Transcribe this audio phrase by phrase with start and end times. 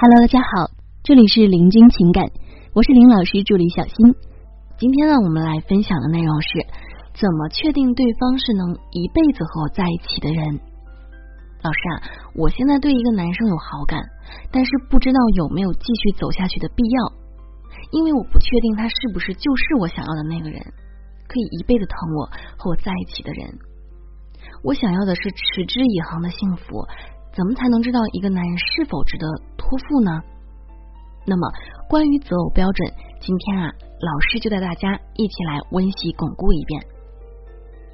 [0.00, 0.70] Hello，大家好，
[1.02, 2.22] 这里是林君情感，
[2.72, 4.14] 我是林老师助理小新。
[4.78, 6.62] 今天呢，我们来分享的内容是
[7.18, 10.54] 怎么确定对方是能一辈子和我在一起的人。
[11.66, 13.98] 老师啊，我现在对一个男生有好感，
[14.52, 17.12] 但是不知道有没有继续走下去的必要，
[17.90, 20.62] 因为我不确定他是不是就是我想要的那个人，
[21.26, 23.50] 可以一辈子疼我和我在一起的人。
[24.62, 26.86] 我想要的是持之以恒的幸福。
[27.38, 29.24] 怎么才能知道一个男人是否值得
[29.56, 30.10] 托付呢？
[31.24, 31.46] 那么，
[31.88, 36.82] 关于择偶标准，今天啊，老师就带大家一起来温习巩固一遍。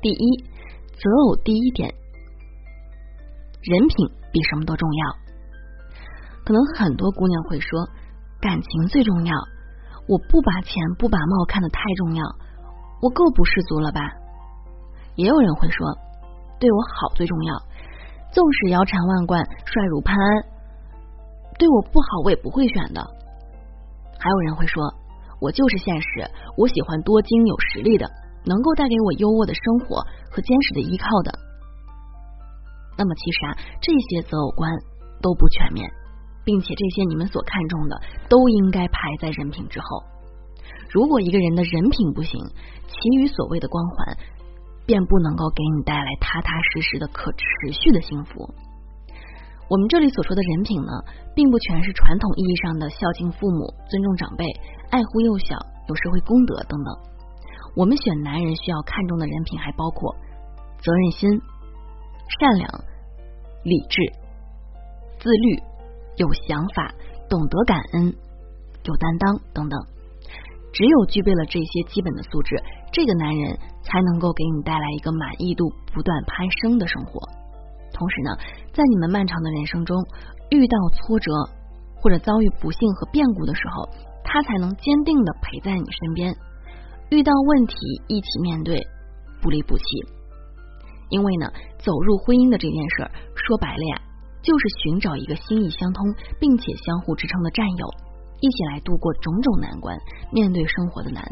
[0.01, 0.45] 第一，
[0.97, 1.93] 择偶第一点，
[3.61, 5.13] 人品比什么都重要。
[6.47, 7.87] 可能很多姑娘会说，
[8.41, 9.37] 感情最重要，
[10.09, 12.25] 我不把钱不把貌看得太重要，
[13.03, 14.01] 我够不世俗了吧？
[15.17, 15.87] 也有人会说，
[16.59, 17.55] 对我好最重要。
[18.35, 20.43] 纵使腰缠万贯、帅如潘安，
[21.57, 23.01] 对我不好我也不会选的。
[24.19, 24.83] 还有人会说，
[25.41, 28.11] 我就是现实，我喜欢多金有实力的，
[28.45, 31.31] 能够带给我优渥的生活和坚实的依靠的。
[32.99, 34.69] 那么其实啊，这些择偶观
[35.23, 35.89] 都不全面，
[36.43, 39.87] 并且这些你们所看重的都应该排在人品之后。
[40.91, 42.43] 如果一个人的人品不行，
[42.89, 44.19] 其余所谓的光环。
[44.87, 48.55] 便不能够给你带来踏踏实实的可持续的幸福。
[49.69, 50.93] 我们这里所说的人品呢，
[51.35, 54.45] 并不全是传统意义上的孝敬父母、尊重长辈、
[54.91, 55.57] 爱护幼小、
[55.89, 56.95] 有社会公德等等。
[57.75, 60.15] 我们选男人需要看重的人品，还包括
[60.83, 61.41] 责任心、
[62.39, 62.69] 善良、
[63.65, 64.03] 理智、
[65.19, 65.63] 自律、
[66.17, 66.95] 有想法、
[67.29, 68.15] 懂得感恩、
[68.85, 69.81] 有担当等等。
[70.75, 72.61] 只有具备了这些基本的素质，
[72.91, 77.21] 这个男人才能够给你带来一个满意度不断攀升的生活。
[77.95, 78.31] 同时呢，
[78.75, 79.97] 在你们漫长的人生中
[80.51, 81.31] 遇到挫折
[81.95, 83.89] 或者遭遇不幸和变故的时候，
[84.25, 86.35] 他才能坚定的陪在你身边。
[87.11, 87.77] 遇到问题
[88.09, 88.85] 一起面对，
[89.41, 89.85] 不离不弃。
[91.11, 91.47] 因为呢，
[91.79, 94.03] 走入婚姻的这件事儿，说白了呀，
[94.43, 96.03] 就是寻找一个心意相通
[96.41, 97.87] 并且相互支撑的战友。
[98.41, 99.99] 一起来度过种种难关，
[100.33, 101.23] 面对生活的难。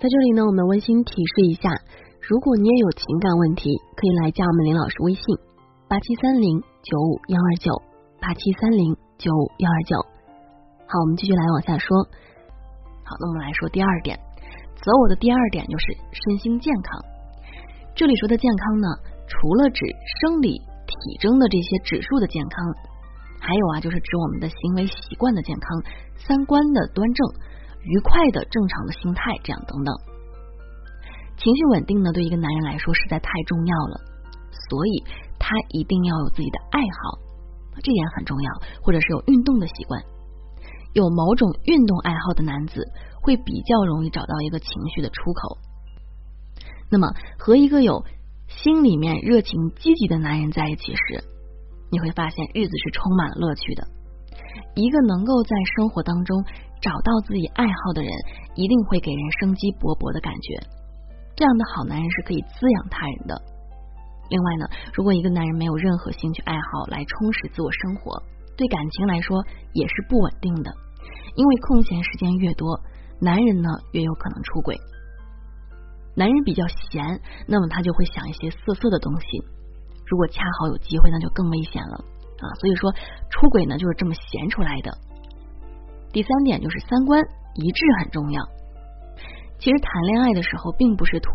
[0.00, 1.70] 在这里呢，我们温馨提示一下：
[2.20, 5.22] 如果你也有情感问题，可以来加我们林老师微信
[5.88, 7.70] 八七三零九五幺二九
[8.20, 9.96] 八七三零九五幺二九。
[10.88, 11.96] 好，我们继续来往下说。
[13.04, 14.18] 好，那我们来说第二点，
[14.76, 17.00] 择偶的第二点就是身心健康。
[17.94, 18.88] 这里说的健康呢，
[19.26, 19.84] 除了指
[20.20, 22.90] 生理体征的这些指数的健康。
[23.40, 25.82] 还有啊，就是指我们的行为习惯的健康、
[26.16, 27.26] 三观的端正、
[27.82, 29.94] 愉快的正常的心态，这样等等。
[31.36, 34.00] 情绪稳定呢，对一个男人来说实在太重要了，
[34.68, 35.04] 所以
[35.38, 37.18] 他一定要有自己的爱好，
[37.82, 38.52] 这点很重要，
[38.82, 40.02] 或者是有运动的习惯。
[40.92, 42.84] 有某种运动爱好的男子
[43.22, 45.56] 会比较容易找到一个情绪的出口。
[46.90, 48.04] 那么，和一个有
[48.48, 51.24] 心里面热情积极的男人在一起时，
[51.90, 53.86] 你会发现日子是充满了乐趣的。
[54.74, 56.44] 一个能够在生活当中
[56.80, 58.10] 找到自己爱好的人，
[58.54, 60.58] 一定会给人生机勃勃的感觉。
[61.36, 63.34] 这样的好男人是可以滋养他人的。
[64.30, 68.22] 另外呢，如果一个男人没有任何兴趣爱好来充实自我生活，
[68.56, 70.70] 对感情来说也是不稳定的。
[71.34, 72.78] 因为空闲时间越多，
[73.20, 74.76] 男人呢越有可能出轨。
[76.14, 79.26] 男人比较闲，那么他就会想一些色色的东西。
[80.10, 81.94] 如果恰好有机会，那就更危险了
[82.42, 82.44] 啊！
[82.58, 82.92] 所以说，
[83.30, 84.90] 出轨呢就是这么闲出来的。
[86.12, 87.22] 第三点就是三观
[87.54, 88.42] 一致很重要。
[89.60, 91.30] 其实谈恋爱的时候，并不是图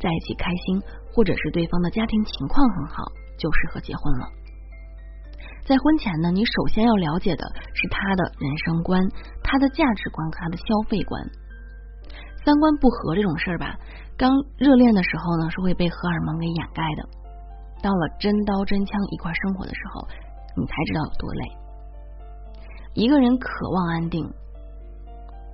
[0.00, 0.80] 在一起开心，
[1.12, 3.04] 或者是对方的家庭情况很好
[3.36, 4.26] 就适合结婚了。
[5.66, 9.02] 在婚前呢，你首先要了解的是他的人生观、
[9.42, 11.20] 他的价值观和他的消费观。
[12.44, 13.76] 三观不合这种事儿吧，
[14.16, 17.23] 刚热恋的时候呢，是会被荷尔蒙给掩盖的。
[17.84, 20.08] 到了真刀真枪一块生活的时候，
[20.56, 21.44] 你才知道有多累。
[22.94, 24.24] 一个人渴望安定，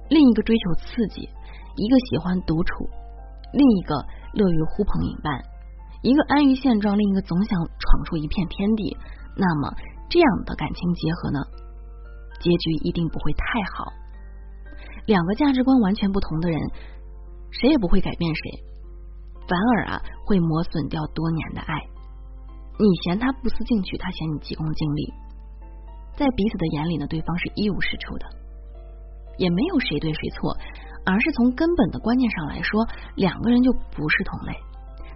[0.09, 1.27] 另一个追求刺激；
[1.75, 2.89] 一个喜欢独处，
[3.53, 3.97] 另一个
[4.35, 5.43] 乐于呼朋引伴；
[6.03, 8.97] 一个安于现状，另一个总想闯出一片天地。
[9.35, 9.75] 那么，
[10.09, 11.41] 这样的感情结合呢，
[12.39, 13.91] 结局一定不会太好。
[15.07, 16.61] 两个价值观完全不同的人，
[17.51, 18.63] 谁也不会改变谁，
[19.49, 21.75] 反而啊，会磨损掉多年的爱。
[22.81, 25.13] 你嫌他不思进取，他嫌你急功近利，
[26.17, 28.25] 在彼此的眼里呢，对方是一无是处的，
[29.37, 30.57] 也没有谁对谁错，
[31.05, 34.57] 而是从根本的观念上来说，两个人就不是同类。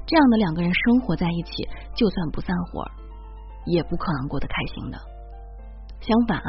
[0.04, 1.66] 这样的两个人生活在一起，
[1.96, 2.84] 就算不散伙，
[3.64, 4.98] 也不可能过得开心的。
[6.02, 6.44] 相反啊，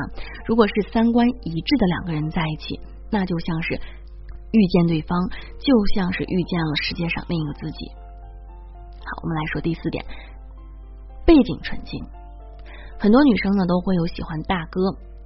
[0.46, 2.78] 如果是三观一致的两个人在一起，
[3.10, 3.80] 那就像是
[4.52, 5.30] 遇见对方，
[5.60, 7.88] 就像是遇见了世界上另一个自己。
[9.00, 10.04] 好，我们来说第四点，
[11.26, 12.04] 背景纯净。
[12.98, 14.82] 很多女生呢都会有喜欢大哥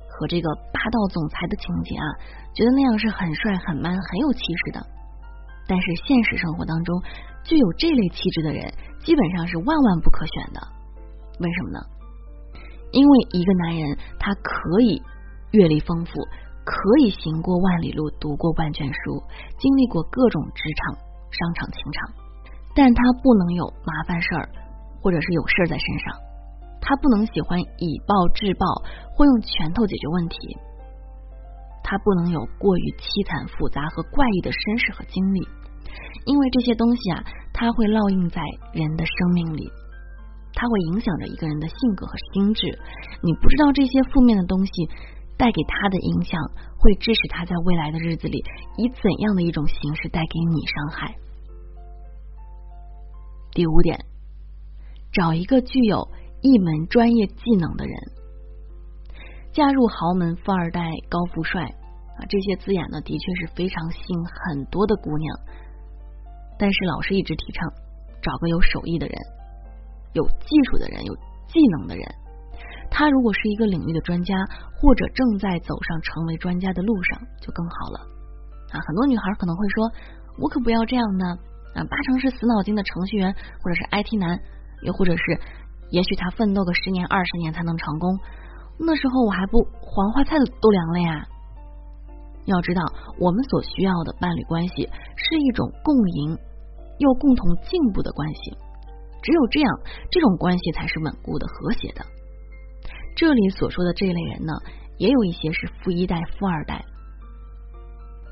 [0.08, 2.06] 和这个霸道总裁的情节啊，
[2.54, 4.86] 觉得那样是很帅、很 man、很有气势的。
[5.68, 7.02] 但是现实生活当中，
[7.44, 8.74] 具有这类气质的人
[9.06, 10.60] 基本上是万万不可选的。
[11.40, 11.80] 为什么呢？
[12.92, 15.00] 因为一个男人他可以
[15.52, 16.12] 阅历丰富，
[16.66, 19.24] 可以行过万里路，读过万卷书，
[19.60, 20.98] 经历过各种职场、
[21.30, 22.10] 商场、情场，
[22.76, 24.50] 但他不能有麻烦事儿，
[25.02, 26.14] 或者是有事儿在身上。
[26.82, 28.66] 他不能喜欢以暴制暴，
[29.16, 30.38] 或用拳头解决问题。
[31.84, 35.42] 他不能有过于凄惨、复杂和怪异的身世和经历，
[36.26, 38.42] 因为这些东西啊，它会烙印在
[38.74, 39.66] 人的生命里。
[40.54, 42.68] 它会影响着一个人的性格和心智，
[43.22, 44.72] 你不知道这些负面的东西
[45.38, 46.38] 带给他的影响，
[46.78, 48.44] 会致使他在未来的日子里
[48.78, 51.16] 以怎样的一种形式带给你伤害。
[53.52, 53.98] 第五点，
[55.20, 56.08] 找一个具有
[56.42, 57.94] 一门专业技能的人，
[59.52, 60.80] 嫁入豪门、富二代、
[61.10, 65.38] 高富帅啊，这些字眼呢，的确是非常吸引很多的姑娘。
[66.58, 67.70] 但是老师一直提倡，
[68.22, 69.16] 找个有手艺的人。
[70.14, 71.14] 有技术的人，有
[71.50, 72.06] 技能的人，
[72.90, 74.34] 他如果是一个领域的专家，
[74.80, 78.00] 或者正在走上成为专家的路上，就更好了
[78.72, 78.80] 啊！
[78.88, 79.92] 很多女孩可能会说
[80.40, 81.26] ：“我可不要这样呢
[81.76, 84.40] 啊！”八成是死脑筋的程序员，或者是 IT 男，
[84.82, 85.24] 又或者是，
[85.92, 88.20] 也许他奋斗个十年二十年才能成功，
[88.80, 91.28] 那时候我还不黄花菜都凉了呀！
[92.46, 92.82] 要知道，
[93.20, 96.38] 我们所需要的伴侣关系是一种共赢
[96.98, 98.58] 又共同进步的关系。
[99.22, 99.70] 只有这样，
[100.10, 102.06] 这种关系才是稳固的、和谐的。
[103.16, 104.54] 这里所说的这类人呢，
[104.98, 106.86] 也有一些是富一代、富二代，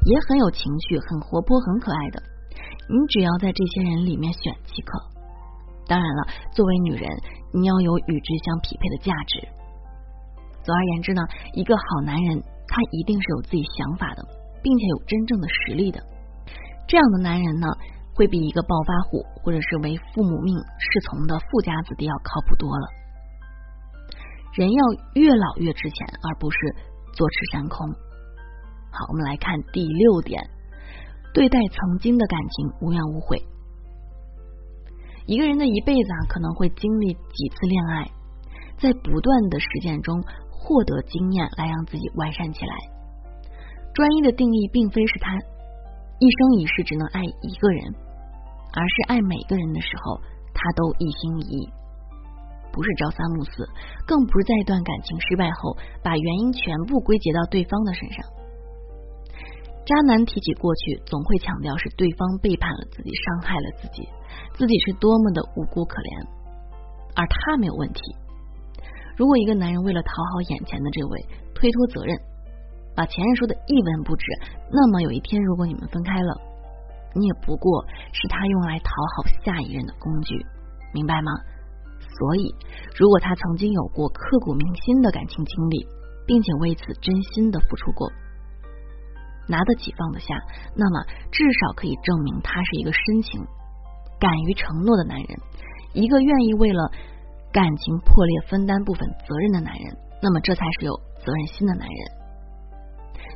[0.05, 2.23] 也很有情趣、很活泼、很可爱的。
[2.89, 5.16] 你只要在这些人里面选即可。
[5.87, 7.09] 当然了，作为女人，
[7.53, 9.47] 你要有与之相匹配的价值。
[10.63, 11.21] 总而言之呢，
[11.53, 14.23] 一个好男人，他一定是有自己想法的，
[14.61, 16.03] 并且有真正的实力的。
[16.87, 17.67] 这样的男人呢？
[18.17, 22.87] 会比一个暴发户或者是为父母命侍从的富家子弟要靠谱多了。
[24.55, 26.57] 人要越老越值钱，而不是
[27.13, 27.87] 坐吃山空。
[28.89, 30.41] 好，我们来看第六点：
[31.31, 33.37] 对待曾经的感情无怨无悔。
[35.27, 38.09] 一个人的一辈子啊，可能会经历几次恋爱，
[38.79, 42.73] 在不断的实践中获得经验，来让自己完善起来。
[43.93, 47.93] 专一的定义，并非是他一生一世只能爱一个人。
[48.73, 50.19] 而是爱每个人的时候，
[50.53, 51.69] 他都一心一意，
[52.71, 53.67] 不是朝三暮四，
[54.05, 58.23] 更不是在一段感情失败后把原因全部归结到对方的身上。
[59.87, 64.03] 渣男提起过去，总会强调是对方背叛了自己，伤害了自己，
[64.59, 66.27] 自己是多么的无辜可怜，
[67.15, 68.01] 而他没有问题。
[69.15, 71.25] 如果一个男人为了讨好眼前的这位，
[71.55, 72.19] 推脱责任，
[72.93, 74.25] 把前任说的一文不值，
[74.69, 76.35] 那么有一天如果你们分开了。
[77.15, 80.45] 你也不过是他用来讨好下一任的工具，
[80.93, 81.31] 明白吗？
[82.19, 82.53] 所以，
[82.99, 85.87] 如果他曾经有过刻骨铭心的感情经历，
[86.27, 88.11] 并且为此真心的付出过，
[89.47, 90.35] 拿得起放得下，
[90.75, 93.41] 那么至少可以证明他是一个深情、
[94.19, 95.27] 敢于承诺的男人，
[95.93, 96.91] 一个愿意为了
[97.51, 99.97] 感情破裂分担部分责任的男人。
[100.21, 101.97] 那么，这才是有责任心的男人。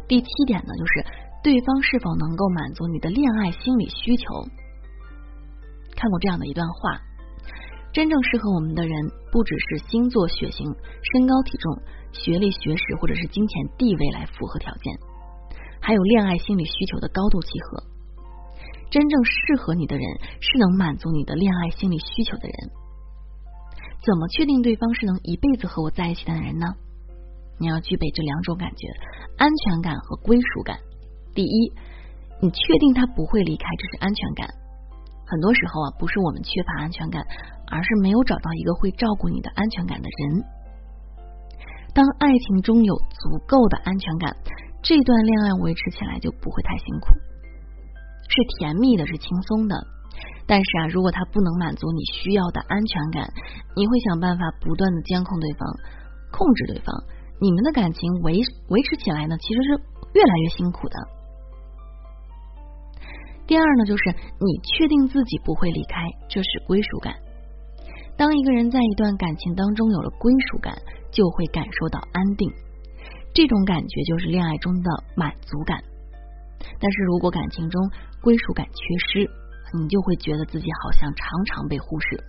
[0.08, 1.06] 第七点呢，就是。
[1.44, 4.24] 对方是否能够满足你的恋爱心理需求？
[5.96, 7.02] 看过这样的一段话：
[7.92, 10.68] 真正适合我们的人，不只是星座、血型、
[11.02, 14.94] 身高、体重、学历、学识或者是金钱、地位来符合条件，
[15.82, 17.84] 还有恋爱心理需求的高度契合。
[18.90, 20.06] 真正适合你的人，
[20.40, 22.56] 是能满足你的恋爱心理需求的人。
[24.04, 26.68] 怎么确定对方是能一辈子和我在一起的人呢？
[27.60, 28.88] 你要具备这两种感觉：
[29.38, 30.80] 安全感和归属感。
[31.34, 31.72] 第一，
[32.42, 34.50] 你确定他不会离开，这是安全感。
[35.26, 37.24] 很多时候啊，不是我们缺乏安全感，
[37.72, 40.44] 而是没有找到一个会照顾你的安全感的人。
[41.94, 44.36] 当爱情中有足够的安全感，
[44.82, 47.08] 这段恋爱维持起来就不会太辛苦，
[48.28, 49.76] 是甜蜜的，是轻松的。
[50.48, 53.32] 但是啊，如果他不能满足你需要的安全感，
[53.76, 55.68] 你会想办法不断的监控对方，
[56.32, 56.92] 控制对方，
[57.40, 59.70] 你们的感情维维持起来呢，其实是
[60.14, 60.96] 越来越辛苦的。
[63.48, 64.04] 第二呢，就是
[64.40, 67.14] 你确定自己不会离开，这是归属感。
[68.18, 70.76] 当一个人在一段感情当中有了归属感，
[71.12, 72.52] 就会感受到安定，
[73.34, 75.84] 这种感觉就是恋爱中的满足感。
[76.80, 77.90] 但是如果感情中
[78.22, 79.30] 归属感缺失，
[79.80, 82.24] 你就会觉得自己好像常常被忽视，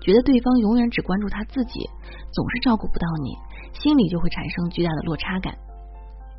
[0.00, 1.88] 觉得对方永远只关注他自己，
[2.32, 3.30] 总是照顾不到你，
[3.80, 5.54] 心里就会产生巨大的落差感。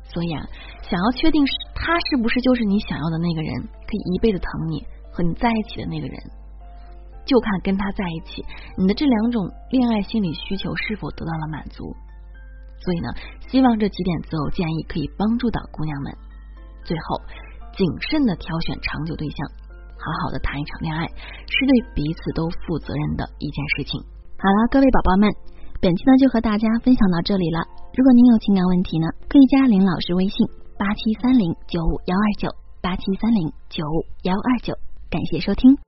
[0.04, 0.46] 所以啊，
[0.82, 6.16] 想要确定他是不是就是你想要的那个人，可以一辈子疼你和你在一起的那个人，
[7.24, 8.44] 就看跟他在一起，
[8.76, 11.96] 你的这两种恋爱心理需求是否得到了满足。
[12.80, 13.08] 所以呢，
[13.48, 16.12] 希望这几点择偶建议可以帮助到姑娘们。
[16.84, 17.20] 最后，
[17.74, 19.38] 谨慎的挑选长久对象，
[19.98, 24.00] 好好的谈一场恋爱，是对彼此都负责任的一件事情。
[24.38, 25.28] 好了，各位宝宝们，
[25.80, 27.58] 本期呢就和大家分享到这里了。
[27.96, 30.46] 如果您有情感问题呢，可以加林老师微信
[30.78, 32.48] 八七三零九五幺二九
[32.82, 34.74] 八七三零九五幺二九，
[35.10, 35.85] 感谢收听。